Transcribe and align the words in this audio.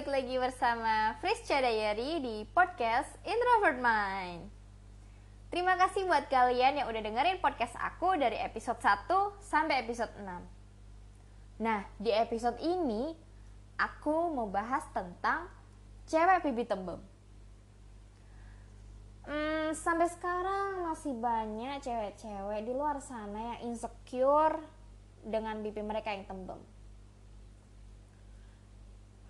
balik 0.00 0.16
lagi 0.16 0.40
bersama 0.40 1.12
Frisca 1.20 1.60
Diary 1.60 2.24
di 2.24 2.48
podcast 2.56 3.20
Introvert 3.20 3.84
Mind. 3.84 4.48
Terima 5.52 5.76
kasih 5.76 6.08
buat 6.08 6.24
kalian 6.32 6.80
yang 6.80 6.88
udah 6.88 7.04
dengerin 7.04 7.36
podcast 7.44 7.76
aku 7.76 8.16
dari 8.16 8.40
episode 8.40 8.80
1 8.80 9.04
sampai 9.44 9.84
episode 9.84 10.08
6. 10.16 11.60
Nah, 11.60 11.84
di 12.00 12.08
episode 12.16 12.56
ini 12.64 13.12
aku 13.76 14.32
mau 14.32 14.48
bahas 14.48 14.88
tentang 14.96 15.52
cewek 16.08 16.48
pipi 16.48 16.64
tembem. 16.64 17.04
Hmm, 19.28 19.76
sampai 19.76 20.08
sekarang 20.08 20.80
masih 20.88 21.12
banyak 21.12 21.76
cewek-cewek 21.84 22.64
di 22.64 22.72
luar 22.72 23.04
sana 23.04 23.52
yang 23.52 23.68
insecure 23.68 24.64
dengan 25.28 25.60
pipi 25.60 25.84
mereka 25.84 26.08
yang 26.08 26.24
tembem 26.24 26.69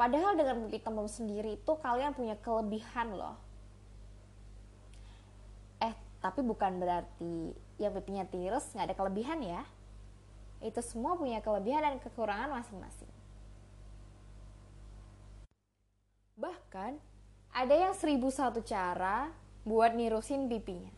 Padahal 0.00 0.32
dengan 0.32 0.64
pipi 0.64 0.80
tembem 0.80 1.04
sendiri 1.04 1.60
itu 1.60 1.72
kalian 1.76 2.16
punya 2.16 2.32
kelebihan 2.40 3.12
loh. 3.12 3.36
Eh, 5.76 5.92
tapi 6.24 6.40
bukan 6.40 6.80
berarti 6.80 7.52
yang 7.76 7.92
pipinya 8.00 8.24
tirus 8.24 8.72
nggak 8.72 8.88
ada 8.88 8.96
kelebihan 8.96 9.44
ya. 9.44 9.60
Itu 10.64 10.80
semua 10.80 11.20
punya 11.20 11.44
kelebihan 11.44 11.84
dan 11.84 12.00
kekurangan 12.00 12.48
masing-masing. 12.48 13.12
Bahkan, 16.40 16.96
ada 17.52 17.74
yang 17.76 17.92
seribu 17.92 18.32
satu 18.32 18.64
cara 18.64 19.28
buat 19.68 19.92
nirusin 19.92 20.48
pipinya. 20.48 20.96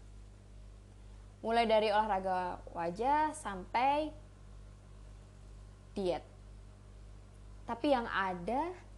Mulai 1.42 1.66
dari 1.66 1.90
olahraga 1.90 2.62
wajah 2.70 3.34
sampai 3.34 4.14
diet. 5.98 6.22
Tapi 7.66 7.90
yang 7.90 8.06
ada 8.06 8.91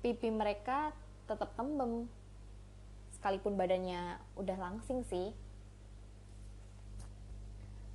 pipi 0.00 0.28
mereka 0.32 0.92
tetap 1.28 1.52
tembem. 1.54 2.08
Sekalipun 3.16 3.54
badannya 3.54 4.16
udah 4.36 4.56
langsing 4.56 5.04
sih. 5.06 5.32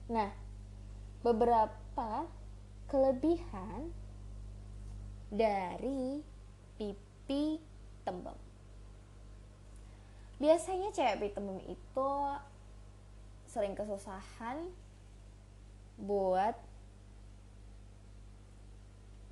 Nah 0.09 0.30
beberapa 1.26 2.30
kelebihan 2.86 3.89
dari 5.33 6.22
pipi 6.78 7.58
tembem. 8.06 8.38
Biasanya 10.38 10.94
cewek 10.94 11.17
pipi 11.26 11.33
tembem 11.33 11.59
itu 11.66 12.11
sering 13.50 13.73
kesusahan 13.73 14.70
buat 15.98 16.53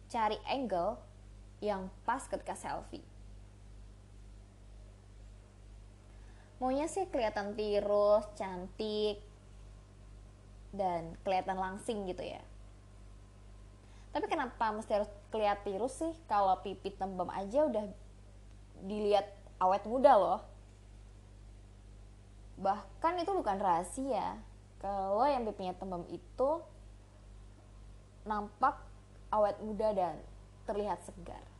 cari 0.09 0.39
angle 0.47 0.95
yang 1.63 1.87
pas 2.03 2.27
ketika 2.27 2.59
selfie. 2.59 3.07
Maunya 6.59 6.91
sih 6.91 7.07
kelihatan 7.07 7.55
tirus, 7.55 8.27
cantik, 8.35 9.23
dan 10.75 11.15
kelihatan 11.23 11.55
langsing 11.55 12.03
gitu 12.07 12.23
ya. 12.23 12.43
Tapi 14.11 14.27
kenapa 14.27 14.75
mesti 14.75 14.91
harus 14.99 15.11
kelihatan 15.31 15.63
tirus 15.63 15.95
sih? 15.95 16.13
Kalau 16.27 16.59
pipi 16.59 16.91
tembem 16.93 17.31
aja 17.31 17.65
udah 17.65 17.87
dilihat 18.83 19.27
awet 19.59 19.87
muda 19.87 20.19
loh. 20.19 20.41
Bahkan 22.59 23.23
itu 23.23 23.31
bukan 23.31 23.57
rahasia. 23.57 24.37
Kalau 24.83 25.25
yang 25.25 25.47
pipinya 25.47 25.73
tembem 25.79 26.03
itu 26.11 26.49
nampak 28.23 28.79
awet 29.33 29.57
muda 29.59 29.91
dan 29.91 30.15
terlihat 30.63 31.01
segar. 31.03 31.52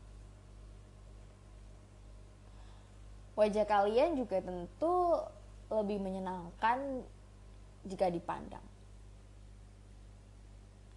Wajah 3.34 3.66
kalian 3.66 4.14
juga 4.18 4.42
tentu 4.42 5.18
lebih 5.74 5.98
menyenangkan 5.98 7.02
jika 7.84 8.08
dipandang. 8.14 8.64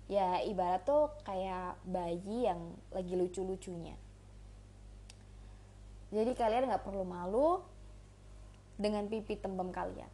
Ya 0.06 0.38
ibarat 0.46 0.86
tuh 0.86 1.10
kayak 1.26 1.80
bayi 1.82 2.46
yang 2.46 2.60
lagi 2.94 3.14
lucu-lucunya. 3.18 3.98
Jadi 6.14 6.32
kalian 6.38 6.70
nggak 6.70 6.86
perlu 6.86 7.02
malu 7.02 7.58
dengan 8.78 9.10
pipi 9.10 9.34
tembem 9.34 9.74
kalian. 9.74 10.08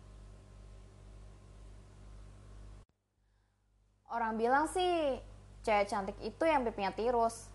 Orang 4.09 4.41
bilang 4.41 4.69
sih 4.73 5.21
cewek 5.65 5.89
cantik 5.89 6.17
itu 6.25 6.45
yang 6.49 6.65
pipinya 6.65 6.93
tirus. 6.97 7.53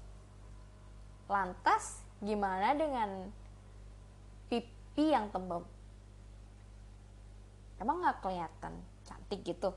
Lantas 1.25 2.05
gimana 2.21 2.77
dengan 2.77 3.29
pipi 4.97 5.13
yang 5.13 5.29
tembem 5.29 5.61
emang 7.77 8.01
nggak 8.01 8.17
kelihatan 8.25 8.73
cantik 9.05 9.45
gitu? 9.45 9.69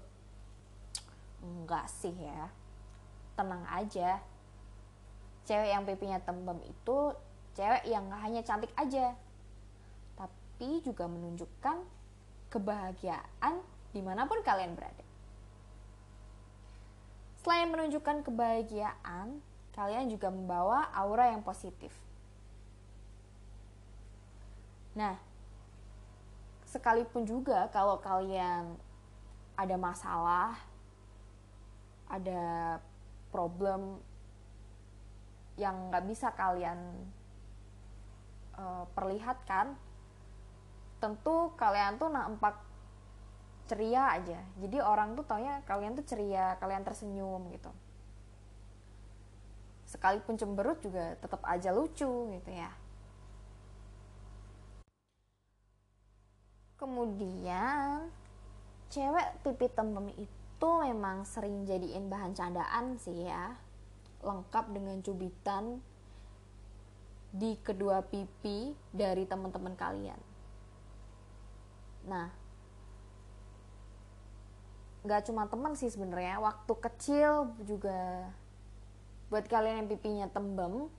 Enggak 1.44 1.92
sih 1.92 2.16
ya. 2.16 2.48
Tenang 3.36 3.60
aja. 3.69 4.16
Cewek 5.44 5.76
yang 5.76 5.84
pipinya 5.84 6.16
tembem 6.25 6.56
itu 6.64 7.12
cewek 7.53 7.84
yang 7.84 8.09
gak 8.09 8.25
hanya 8.25 8.41
cantik 8.41 8.72
aja. 8.80 9.12
Tapi 10.16 10.80
juga 10.80 11.04
menunjukkan 11.04 11.84
kebahagiaan 12.48 13.60
di 13.92 14.00
mana 14.00 14.25
pun 14.25 14.41
kalian 14.41 14.72
berada. 14.72 15.04
Selain 17.44 17.69
menunjukkan 17.69 18.25
kebahagiaan 18.25 19.44
kalian 19.76 20.09
juga 20.09 20.32
membawa 20.32 20.88
aura 20.97 21.28
yang 21.28 21.44
positif 21.44 21.92
Nah, 25.00 25.16
sekalipun 26.68 27.24
juga 27.24 27.72
kalau 27.72 27.96
kalian 28.04 28.76
ada 29.56 29.76
masalah, 29.80 30.60
ada 32.04 32.76
problem 33.32 33.96
yang 35.56 35.88
nggak 35.88 36.04
bisa 36.04 36.28
kalian 36.36 36.76
uh, 38.60 38.84
perlihatkan, 38.92 39.72
tentu 41.00 41.56
kalian 41.56 41.96
tuh 41.96 42.12
nampak 42.12 42.60
ceria 43.72 44.20
aja. 44.20 44.44
Jadi 44.60 44.84
orang 44.84 45.16
tuh 45.16 45.24
taunya 45.24 45.64
kalian 45.64 45.96
tuh 45.96 46.04
ceria, 46.04 46.60
kalian 46.60 46.84
tersenyum 46.84 47.48
gitu. 47.56 47.72
Sekalipun 49.88 50.36
cemberut 50.36 50.76
juga 50.84 51.16
tetap 51.16 51.40
aja 51.48 51.72
lucu 51.72 52.36
gitu 52.36 52.50
ya. 52.52 52.68
Kemudian 56.80 58.08
cewek 58.88 59.44
pipi 59.44 59.68
tembem 59.68 60.08
itu 60.16 60.70
memang 60.80 61.28
sering 61.28 61.68
jadiin 61.68 62.08
bahan 62.08 62.32
candaan 62.32 62.96
sih 62.96 63.28
ya. 63.28 63.52
Lengkap 64.24 64.72
dengan 64.72 64.96
cubitan 65.04 65.84
di 67.30 67.54
kedua 67.60 68.00
pipi 68.02 68.72
dari 68.91 69.28
teman-teman 69.28 69.76
kalian. 69.76 70.20
Nah 72.08 72.41
nggak 75.00 75.32
cuma 75.32 75.48
teman 75.48 75.72
sih 75.76 75.88
sebenarnya 75.88 76.36
waktu 76.44 76.72
kecil 76.76 77.56
juga 77.64 78.28
buat 79.32 79.48
kalian 79.48 79.84
yang 79.84 79.88
pipinya 79.88 80.28
tembem 80.28 80.92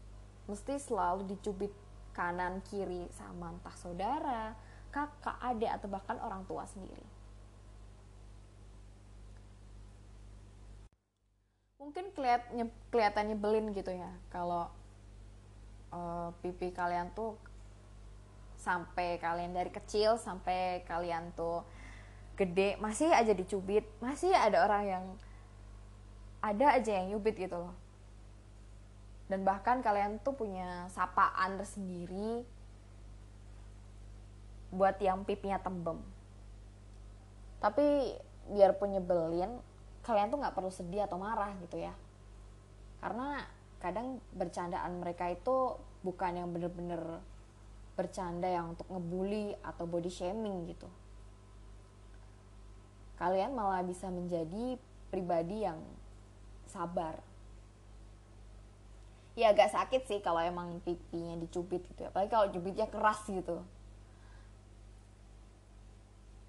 mesti 0.49 0.81
selalu 0.81 1.29
dicubit 1.29 1.69
kanan 2.17 2.65
kiri 2.65 3.05
sama 3.13 3.53
entah 3.53 3.77
saudara 3.77 4.57
kakak, 4.91 5.39
adik, 5.39 5.71
atau 5.71 5.87
bahkan 5.87 6.19
orang 6.19 6.43
tua 6.45 6.67
sendiri. 6.67 7.03
Mungkin 11.81 12.13
kelihatannya 12.13 12.69
kelihatannya 12.93 13.35
belin 13.41 13.73
gitu 13.73 13.89
ya 13.89 14.13
kalau 14.29 14.69
uh, 15.89 16.29
pipi 16.45 16.69
kalian 16.69 17.09
tuh 17.17 17.33
sampai 18.61 19.17
kalian 19.17 19.57
dari 19.57 19.73
kecil 19.73 20.21
sampai 20.21 20.85
kalian 20.85 21.33
tuh 21.33 21.65
gede 22.37 22.77
masih 22.77 23.09
aja 23.09 23.33
dicubit, 23.33 23.85
masih 23.97 24.29
ada 24.29 24.61
orang 24.61 24.83
yang 24.85 25.05
ada 26.41 26.77
aja 26.77 27.01
yang 27.01 27.17
nyubit 27.17 27.37
gitu 27.37 27.57
loh. 27.57 27.73
Dan 29.29 29.41
bahkan 29.41 29.81
kalian 29.81 30.21
tuh 30.21 30.37
punya 30.37 30.85
sapaan 30.89 31.57
tersendiri 31.57 32.45
buat 34.71 34.95
yang 35.03 35.27
pipinya 35.27 35.59
tembem. 35.59 35.99
Tapi 37.59 38.15
biarpun 38.49 38.95
nyebelin 38.95 39.51
kalian 40.01 40.33
tuh 40.33 40.41
nggak 40.41 40.55
perlu 40.57 40.71
sedih 40.73 41.05
atau 41.05 41.19
marah 41.21 41.53
gitu 41.61 41.77
ya. 41.77 41.93
Karena 43.03 43.43
kadang 43.83 44.17
bercandaan 44.33 45.03
mereka 45.03 45.29
itu 45.29 45.77
bukan 46.01 46.41
yang 46.41 46.49
bener-bener 46.49 47.21
bercanda 47.93 48.49
yang 48.49 48.73
untuk 48.73 48.87
ngebully 48.89 49.53
atau 49.61 49.85
body 49.85 50.09
shaming 50.09 50.71
gitu. 50.71 50.89
Kalian 53.21 53.53
malah 53.53 53.85
bisa 53.85 54.09
menjadi 54.09 54.81
pribadi 55.13 55.67
yang 55.67 55.77
sabar. 56.65 57.21
Ya 59.37 59.53
agak 59.53 59.69
sakit 59.69 60.09
sih 60.09 60.19
kalau 60.25 60.41
emang 60.41 60.81
pipinya 60.81 61.37
dicubit 61.37 61.85
gitu 61.85 62.07
ya. 62.07 62.09
Apalagi 62.09 62.31
kalau 62.33 62.47
cubitnya 62.49 62.89
keras 62.89 63.21
gitu 63.29 63.61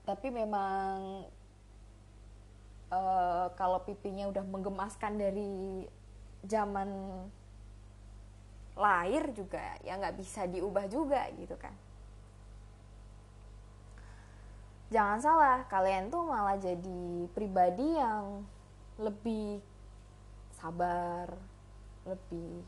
tapi 0.02 0.34
memang 0.34 1.22
uh, 2.90 3.46
kalau 3.54 3.78
pipinya 3.86 4.26
udah 4.26 4.42
menggemaskan 4.42 5.14
dari 5.14 5.86
zaman 6.42 6.90
lahir 8.74 9.30
juga 9.36 9.62
ya 9.84 9.94
nggak 10.00 10.16
bisa 10.18 10.48
diubah 10.48 10.90
juga 10.90 11.28
gitu 11.38 11.54
kan. 11.54 11.74
Jangan 14.92 15.18
salah 15.24 15.58
kalian 15.72 16.12
tuh 16.12 16.26
malah 16.28 16.60
jadi 16.60 17.30
pribadi 17.32 17.96
yang 17.96 18.44
lebih 19.00 19.62
sabar 20.52 21.32
lebih 22.04 22.62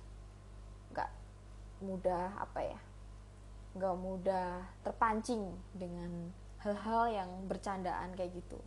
nggak 0.95 1.11
mudah 1.85 2.33
apa 2.39 2.61
ya 2.63 2.81
nggak 3.75 3.97
mudah 3.99 4.63
terpancing 4.87 5.51
dengan 5.75 6.31
hal-hal 6.65 7.05
yang 7.13 7.31
bercandaan 7.47 8.17
kayak 8.17 8.33
gitu 8.41 8.59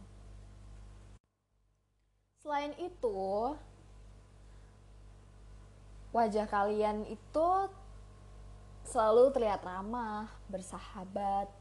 selain 2.46 2.72
itu 2.80 3.58
wajah 6.16 6.48
kalian 6.48 7.04
itu 7.12 7.48
selalu 8.88 9.36
terlihat 9.36 9.62
ramah, 9.68 10.32
bersahabat. 10.48 11.52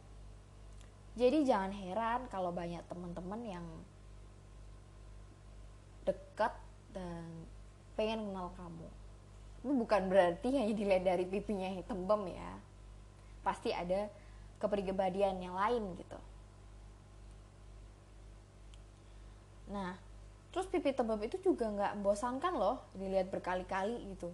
Jadi 1.19 1.43
jangan 1.43 1.73
heran 1.75 2.21
kalau 2.31 2.55
banyak 2.55 2.81
teman-teman 2.87 3.41
yang 3.43 3.67
dekat 6.07 6.55
dan 6.95 7.27
pengen 7.99 8.31
kenal 8.31 8.55
kamu. 8.55 8.89
Ini 9.67 9.73
bukan 9.75 10.03
berarti 10.07 10.49
hanya 10.55 10.75
dilihat 10.77 11.03
dari 11.03 11.27
pipinya 11.27 11.67
yang 11.67 11.83
tembem 11.83 12.31
ya. 12.31 12.53
Pasti 13.43 13.75
ada 13.75 14.07
kepribadian 14.57 15.37
yang 15.41 15.55
lain 15.57 15.97
gitu. 16.01 16.19
Nah, 19.69 19.99
terus 20.55 20.71
pipi 20.71 20.95
tembem 20.95 21.21
itu 21.27 21.37
juga 21.43 21.69
nggak 21.69 21.93
membosankan 22.01 22.55
loh 22.55 22.81
dilihat 22.97 23.29
berkali-kali 23.29 24.17
gitu. 24.17 24.33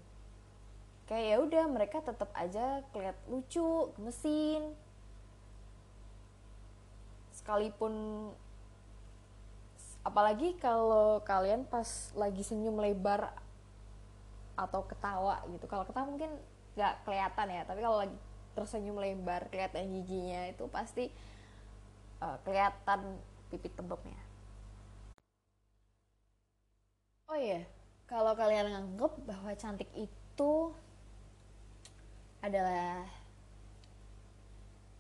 Kayak 1.09 1.27
ya 1.27 1.37
udah 1.43 1.65
mereka 1.67 1.99
tetap 2.05 2.31
aja 2.37 2.87
keliat 2.95 3.19
lucu 3.27 3.91
mesin 3.99 4.73
sekalipun 7.35 7.93
apalagi 10.07 10.55
kalau 10.63 11.19
kalian 11.27 11.67
pas 11.67 12.15
lagi 12.15 12.47
senyum 12.47 12.79
lebar 12.79 13.35
atau 14.55 14.87
ketawa 14.87 15.43
gitu. 15.51 15.67
Kalau 15.67 15.83
ketawa 15.83 16.07
mungkin 16.07 16.31
nggak 16.79 17.05
kelihatan 17.05 17.47
ya 17.53 17.63
tapi 17.67 17.81
kalau 17.85 17.99
lagi 18.01 18.17
tersenyum 18.53 19.01
lebar 19.01 19.49
kelihatan 19.49 19.89
giginya 19.89 20.49
itu 20.49 20.65
pasti 20.69 21.09
uh, 22.21 22.37
kelihatan 22.45 23.19
pipi 23.49 23.69
tembemnya 23.73 24.21
oh 27.33 27.39
iya 27.39 27.65
kalau 28.05 28.37
kalian 28.37 28.69
nganggep 28.69 29.13
bahwa 29.25 29.51
cantik 29.57 29.89
itu 29.97 30.53
adalah 32.43 33.09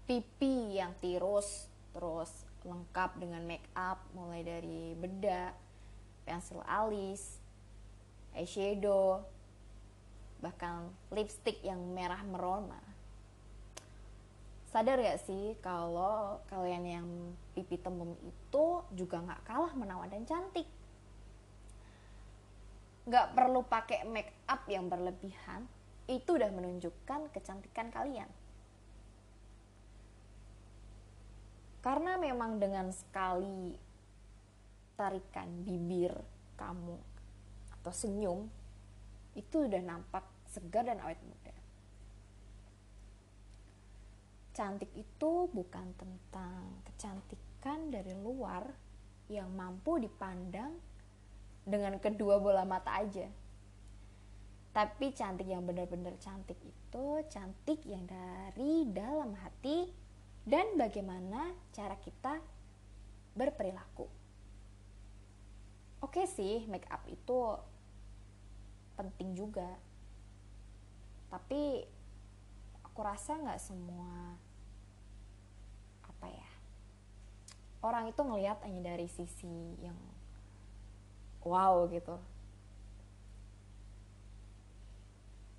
pipi 0.08 0.78
yang 0.80 0.96
tirus 1.02 1.68
terus 1.92 2.30
lengkap 2.62 3.18
dengan 3.18 3.42
make 3.42 3.66
up 3.74 3.98
mulai 4.14 4.46
dari 4.46 4.94
bedak, 4.94 5.54
pensil 6.22 6.62
alis, 6.62 7.42
eyeshadow, 8.38 9.26
bahkan 10.38 10.90
lipstick 11.10 11.58
yang 11.66 11.78
merah 11.90 12.22
merona. 12.22 12.91
Sadar 14.72 15.04
gak 15.04 15.20
sih 15.28 15.52
kalau 15.60 16.40
kalian 16.48 16.84
yang 16.88 17.08
pipi 17.52 17.76
tembem 17.76 18.16
itu 18.24 18.80
juga 18.96 19.20
gak 19.20 19.44
kalah 19.44 19.76
menawan 19.76 20.08
dan 20.08 20.24
cantik. 20.24 20.64
Gak 23.04 23.36
perlu 23.36 23.60
pakai 23.68 24.08
make 24.08 24.32
up 24.48 24.64
yang 24.72 24.88
berlebihan, 24.88 25.68
itu 26.08 26.40
udah 26.40 26.48
menunjukkan 26.48 27.28
kecantikan 27.36 27.92
kalian. 27.92 28.32
Karena 31.84 32.16
memang 32.16 32.56
dengan 32.56 32.88
sekali 32.96 33.76
tarikan 34.96 35.68
bibir 35.68 36.16
kamu 36.56 36.96
atau 37.76 37.92
senyum 37.92 38.48
itu 39.36 39.68
udah 39.68 39.82
nampak 39.84 40.24
segar 40.48 40.88
dan 40.88 40.96
awet 41.04 41.20
muda. 41.20 41.61
Cantik 44.52 44.92
itu 44.92 45.48
bukan 45.48 45.96
tentang 45.96 46.84
kecantikan 46.84 47.88
dari 47.88 48.12
luar 48.16 48.68
yang 49.32 49.48
mampu 49.52 49.96
dipandang 49.96 50.76
dengan 51.64 51.96
kedua 51.96 52.36
bola 52.36 52.68
mata 52.68 53.00
aja 53.00 53.30
tapi 54.72 55.12
cantik 55.12 55.44
yang 55.44 55.68
benar-benar 55.68 56.16
cantik 56.16 56.56
itu 56.64 57.04
cantik 57.28 57.84
yang 57.84 58.08
dari 58.08 58.88
dalam 58.88 59.36
hati 59.36 59.92
dan 60.48 60.80
bagaimana 60.80 61.52
cara 61.76 61.92
kita 62.00 62.40
berperilaku. 63.36 64.08
Oke 66.02 66.24
sih, 66.24 66.64
make 66.72 66.88
up 66.88 67.04
itu 67.06 67.60
penting 68.96 69.36
juga. 69.36 69.76
Tapi 71.28 71.84
aku 72.80 73.00
rasa 73.04 73.36
nggak 73.36 73.60
semua 73.60 74.40
apa 76.08 76.26
ya 76.32 76.50
orang 77.82 78.08
itu 78.08 78.22
ngelihat 78.22 78.62
hanya 78.62 78.94
dari 78.94 79.10
sisi 79.10 79.76
yang 79.82 79.98
wow 81.42 81.90
gitu. 81.90 82.14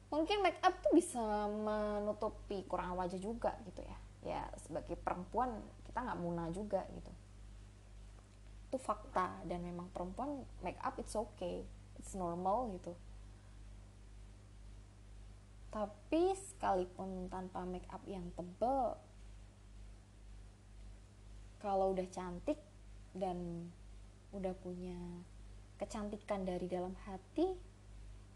Mungkin 0.08 0.46
make 0.46 0.62
up 0.64 0.78
tuh 0.80 0.94
bisa 0.96 1.20
menutupi 1.52 2.64
kurang 2.70 2.96
wajah 2.96 3.20
juga 3.20 3.52
gitu 3.68 3.84
ya. 3.84 3.98
Ya 4.24 4.44
sebagai 4.64 4.96
perempuan 4.96 5.60
kita 5.84 6.00
nggak 6.00 6.22
muna 6.24 6.48
juga 6.56 6.88
gitu. 6.96 7.12
Itu 8.72 8.78
fakta 8.80 9.44
dan 9.44 9.62
memang 9.68 9.92
perempuan 9.92 10.48
make 10.64 10.80
up 10.80 10.96
it's 10.96 11.14
okay 11.14 11.68
it's 12.00 12.16
normal 12.16 12.72
gitu. 12.80 12.96
Tapi 15.74 16.38
sekalipun 16.38 17.28
tanpa 17.34 17.66
make 17.66 17.90
up 17.90 18.06
yang 18.06 18.30
tebel 18.38 18.96
kalau 21.64 21.96
udah 21.96 22.04
cantik 22.12 22.60
dan 23.16 23.72
udah 24.36 24.52
punya 24.60 25.00
kecantikan 25.80 26.44
dari 26.44 26.68
dalam 26.68 26.92
hati 27.08 27.56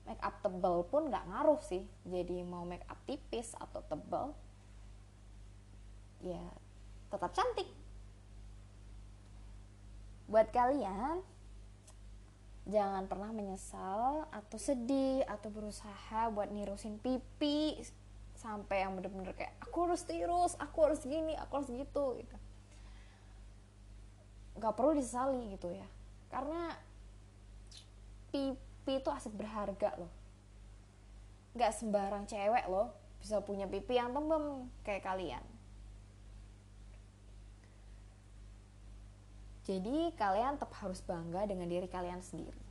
make 0.08 0.24
up 0.24 0.40
tebal 0.40 0.88
pun 0.88 1.12
nggak 1.12 1.28
ngaruh 1.28 1.60
sih. 1.60 1.84
Jadi 2.08 2.40
mau 2.48 2.64
make 2.64 2.88
up 2.88 2.96
tipis 3.04 3.52
atau 3.60 3.84
tebal 3.84 4.32
ya 6.24 6.40
tetap 7.12 7.36
cantik. 7.36 7.68
Buat 10.32 10.48
kalian 10.56 11.20
jangan 12.68 13.08
pernah 13.08 13.32
menyesal 13.36 14.28
atau 14.32 14.60
sedih 14.60 15.24
atau 15.28 15.52
berusaha 15.52 16.32
buat 16.32 16.52
nirusin 16.52 17.00
pipi 17.00 17.80
sampai 18.36 18.84
yang 18.84 19.00
bener-bener 19.00 19.32
kayak 19.34 19.56
aku 19.64 19.88
harus 19.88 20.04
tirus 20.04 20.54
aku 20.60 20.84
harus 20.84 21.02
gini 21.08 21.34
aku 21.40 21.64
harus 21.64 21.72
gitu 21.72 22.20
gitu 22.20 22.38
nggak 24.58 24.74
perlu 24.76 24.98
disesali 24.98 25.54
gitu 25.54 25.72
ya. 25.72 25.88
Karena 26.28 26.74
pipi 28.34 28.94
itu 29.00 29.10
aset 29.10 29.34
berharga 29.34 29.96
loh. 29.98 30.12
Nggak 31.56 31.74
sembarang 31.78 32.26
cewek 32.28 32.66
loh 32.70 32.94
bisa 33.18 33.42
punya 33.42 33.66
pipi 33.66 33.98
yang 33.98 34.14
tembem 34.14 34.70
kayak 34.86 35.06
kalian. 35.06 35.44
Jadi 39.68 40.16
kalian 40.16 40.56
tetap 40.56 40.72
harus 40.80 41.04
bangga 41.04 41.44
dengan 41.44 41.68
diri 41.68 41.92
kalian 41.92 42.24
sendiri. 42.24 42.64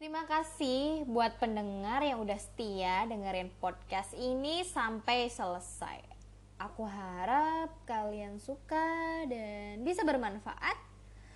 Terima 0.00 0.24
kasih 0.24 1.04
buat 1.04 1.36
pendengar 1.36 2.00
yang 2.00 2.24
udah 2.24 2.36
setia 2.36 3.04
dengerin 3.08 3.52
podcast 3.60 4.12
ini 4.16 4.64
sampai 4.64 5.28
selesai. 5.28 6.15
Aku 6.56 6.88
harap 6.88 7.68
kalian 7.84 8.40
suka 8.40 9.24
dan 9.28 9.84
bisa 9.84 10.00
bermanfaat 10.08 10.76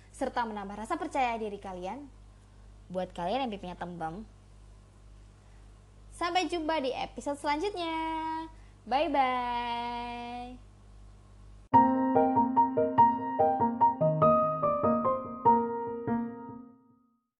serta 0.09 0.45
menambah 0.49 0.81
rasa 0.81 0.97
percaya 0.97 1.37
diri 1.37 1.61
kalian 1.61 2.09
buat 2.91 3.13
kalian 3.15 3.47
yang 3.47 3.51
pipinya 3.53 3.77
tembem. 3.77 4.25
Sampai 6.11 6.49
jumpa 6.49 6.81
di 6.83 6.91
episode 6.91 7.39
selanjutnya. 7.39 7.97
Bye 8.85 9.09
bye. 9.09 10.70